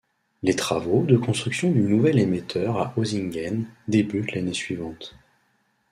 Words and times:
Les 0.41 0.55
travaux 0.55 1.03
de 1.03 1.15
construction 1.15 1.69
du 1.71 1.81
nouvel 1.83 2.17
émetteur 2.17 2.79
à 2.79 2.91
Hosingen 2.97 3.67
débutent 3.87 4.31
l'année 4.31 4.51
suivante. 4.51 5.15